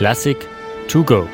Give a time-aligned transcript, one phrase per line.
[0.00, 0.48] Klassik
[0.88, 1.28] to go.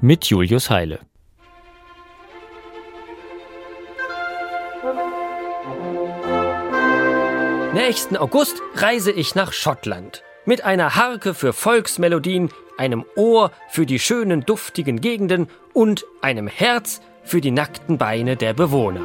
[0.00, 1.00] Mit Julius Heile.
[7.74, 10.22] Nächsten August reise ich nach Schottland.
[10.46, 12.48] Mit einer Harke für Volksmelodien,
[12.78, 18.54] einem Ohr für die schönen, duftigen Gegenden und einem Herz für die nackten Beine der
[18.54, 19.02] Bewohner.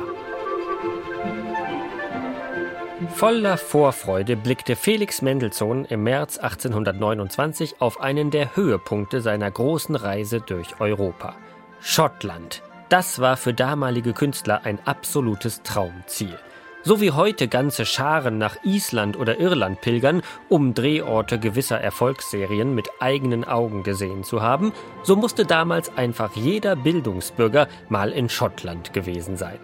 [3.09, 10.40] Voller Vorfreude blickte Felix Mendelssohn im März 1829 auf einen der Höhepunkte seiner großen Reise
[10.40, 11.36] durch Europa.
[11.81, 12.63] Schottland.
[12.88, 16.39] Das war für damalige Künstler ein absolutes Traumziel.
[16.84, 22.88] So wie heute ganze Scharen nach Island oder Irland pilgern, um Drehorte gewisser Erfolgsserien mit
[23.02, 24.72] eigenen Augen gesehen zu haben,
[25.03, 29.59] so musste damals einfach jeder Bildungsbürger mal in Schottland gewesen sein.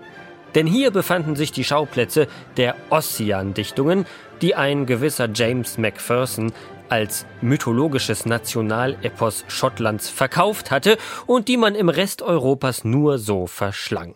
[0.55, 4.05] Denn hier befanden sich die Schauplätze der Ossian-Dichtungen,
[4.42, 6.52] die ein gewisser James Macpherson
[6.90, 14.16] als mythologisches Nationalepos Schottlands verkauft hatte und die man im Rest Europas nur so verschlang.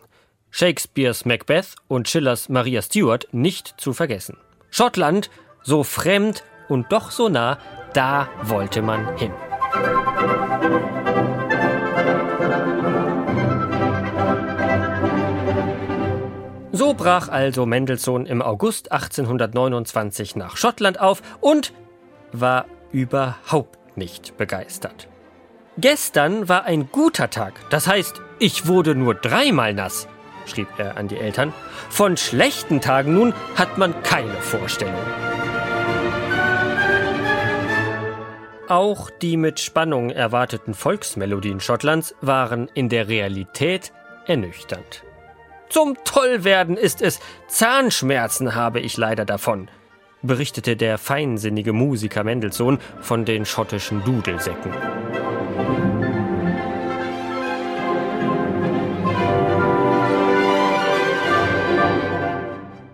[0.50, 4.36] Shakespeares Macbeth und Schillers Maria Stuart nicht zu vergessen.
[4.70, 5.30] Schottland,
[5.62, 7.58] so fremd und doch so nah,
[7.94, 9.32] da wollte man hin.
[16.76, 21.72] So brach also Mendelssohn im August 1829 nach Schottland auf und
[22.32, 25.08] war überhaupt nicht begeistert.
[25.78, 30.08] Gestern war ein guter Tag, das heißt, ich wurde nur dreimal nass
[30.48, 31.52] schrieb er an die Eltern.
[31.90, 34.94] Von schlechten Tagen nun hat man keine Vorstellung.
[38.68, 43.92] Auch die mit Spannung erwarteten Volksmelodien Schottlands waren in der Realität
[44.26, 45.05] ernüchternd.
[45.68, 49.68] Zum Tollwerden ist es, Zahnschmerzen habe ich leider davon,
[50.22, 54.72] berichtete der feinsinnige Musiker Mendelssohn von den schottischen Dudelsäcken.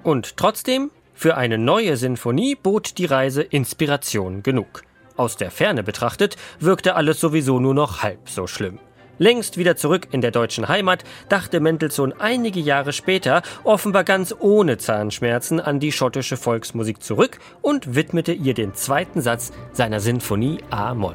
[0.02, 4.82] Und trotzdem, für eine neue Sinfonie bot die Reise Inspiration genug.
[5.16, 8.78] Aus der Ferne betrachtet wirkte alles sowieso nur noch halb so schlimm.
[9.22, 14.78] Längst wieder zurück in der deutschen Heimat dachte Mendelssohn einige Jahre später, offenbar ganz ohne
[14.78, 21.14] Zahnschmerzen, an die schottische Volksmusik zurück und widmete ihr den zweiten Satz seiner Sinfonie A-Moll.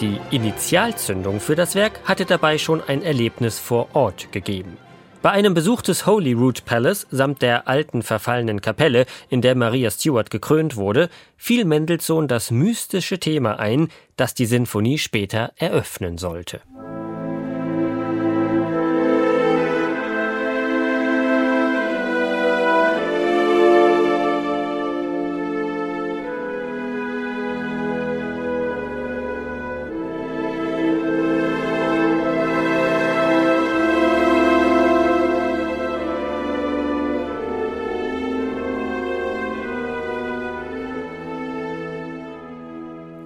[0.00, 4.78] Die Initialzündung für das Werk hatte dabei schon ein Erlebnis vor Ort gegeben.
[5.26, 10.30] Bei einem Besuch des Holyrood Palace samt der alten verfallenen Kapelle, in der Maria Stuart
[10.30, 16.60] gekrönt wurde, fiel Mendelssohn das mystische Thema ein, das die Sinfonie später eröffnen sollte.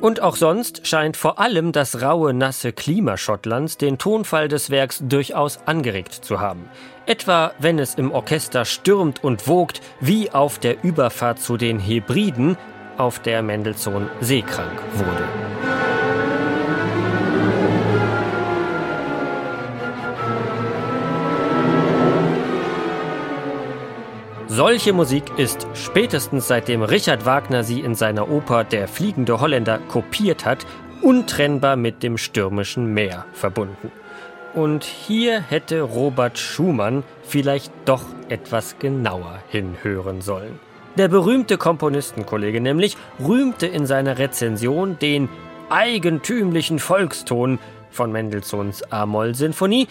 [0.01, 5.03] Und auch sonst scheint vor allem das raue, nasse Klima Schottlands den Tonfall des Werks
[5.07, 6.65] durchaus angeregt zu haben.
[7.05, 12.57] Etwa wenn es im Orchester stürmt und wogt, wie auf der Überfahrt zu den Hebriden,
[12.97, 15.70] auf der Mendelssohn seekrank wurde.
[24.61, 30.45] Solche Musik ist spätestens seitdem Richard Wagner sie in seiner Oper Der fliegende Holländer kopiert
[30.45, 30.67] hat,
[31.01, 33.91] untrennbar mit dem stürmischen Meer verbunden.
[34.53, 40.61] Und hier hätte Robert Schumann vielleicht doch etwas genauer hinhören sollen.
[40.99, 45.31] Der berühmte Komponistenkollege nämlich rühmte in seiner Rezension den
[45.71, 47.59] eigentümlichen Volkston
[47.91, 49.89] von Mendelssohns A-Moll-Sinfonie,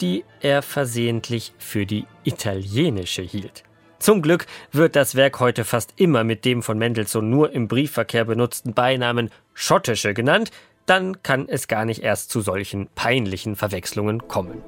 [0.00, 3.62] die er versehentlich für die italienische hielt.
[3.98, 8.24] Zum Glück wird das Werk heute fast immer mit dem von Mendelssohn nur im Briefverkehr
[8.24, 10.50] benutzten Beinamen Schottische genannt,
[10.84, 14.62] dann kann es gar nicht erst zu solchen peinlichen Verwechslungen kommen.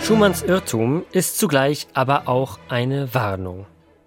[0.00, 3.66] Schumanns Irrtum ist zugleich aber auch eine Warnung.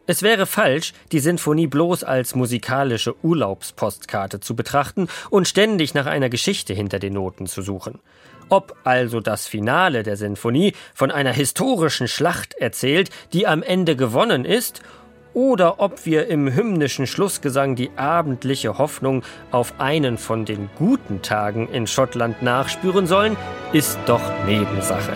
[0.09, 6.29] Es wäre falsch, die Sinfonie bloß als musikalische Urlaubspostkarte zu betrachten und ständig nach einer
[6.29, 7.99] Geschichte hinter den Noten zu suchen.
[8.47, 14.45] Ob also das Finale der Sinfonie von einer historischen Schlacht erzählt, die am Ende gewonnen
[14.45, 14.81] ist,
[15.33, 21.67] oder ob wir im hymnischen Schlussgesang die abendliche Hoffnung auf einen von den guten Tagen
[21.67, 23.35] in Schottland nachspüren sollen,
[23.73, 25.13] ist doch Nebensache.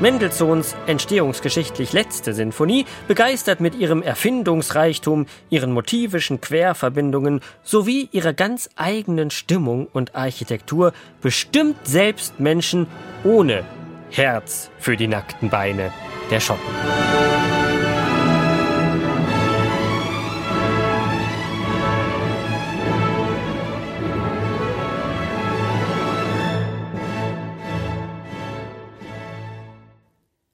[0.00, 9.30] Mendelssohns entstehungsgeschichtlich letzte Sinfonie begeistert mit ihrem Erfindungsreichtum, ihren motivischen Querverbindungen sowie ihrer ganz eigenen
[9.30, 12.86] Stimmung und Architektur bestimmt selbst Menschen
[13.24, 13.64] ohne
[14.10, 15.92] Herz für die nackten Beine
[16.30, 17.57] der Schotten.